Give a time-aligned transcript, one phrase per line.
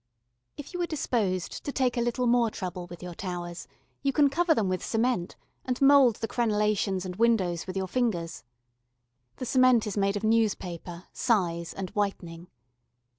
[0.57, 3.67] If you are disposed to take a little more trouble with your towers,
[4.01, 8.43] you can cover them with cement, and mould the crenellations and windows with your fingers.
[9.35, 12.47] The cement is made of newspaper, size, and whitening.